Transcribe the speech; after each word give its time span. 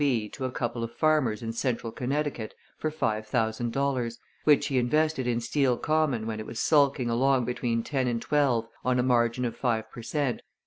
b. 0.03 0.27
to 0.27 0.45
a 0.45 0.51
couple 0.51 0.83
of 0.83 0.91
farmers 0.91 1.43
in 1.43 1.53
central 1.53 1.91
Connecticut 1.91 2.55
for 2.75 2.89
five 2.89 3.27
thousand 3.27 3.71
dollars, 3.71 4.17
which 4.45 4.65
he 4.65 4.79
invested 4.79 5.27
in 5.27 5.39
Steel 5.39 5.77
Common 5.77 6.25
when 6.25 6.39
it 6.39 6.47
was 6.47 6.57
sulking 6.59 7.07
along 7.11 7.45
between 7.45 7.83
10 7.83 8.07
and 8.07 8.19
12 8.19 8.67
on 8.83 8.97
a 8.97 9.03
margin 9.03 9.45
of 9.45 9.55
five 9.55 9.91
per 9.91 10.01
cent. 10.01 10.41